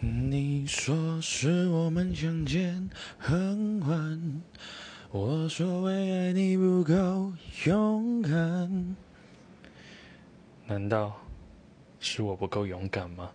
[0.00, 4.42] 你说是我们相见恨晚
[5.10, 7.32] 我说为爱你不够
[7.64, 8.96] 勇敢。
[10.68, 11.16] 难道
[11.98, 13.28] 是我不够勇敢吗？